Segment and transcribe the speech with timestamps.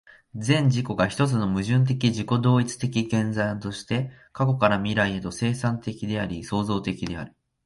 [0.33, 7.35] 全自己が一つの矛盾的自己同一的現在として、過去から未来へと、生産的であり創造的である。